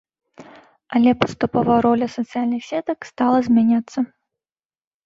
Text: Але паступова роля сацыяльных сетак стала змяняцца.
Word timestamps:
Але 0.99 1.11
паступова 1.21 1.77
роля 1.87 2.07
сацыяльных 2.17 2.61
сетак 2.71 2.99
стала 3.13 3.37
змяняцца. 3.51 3.99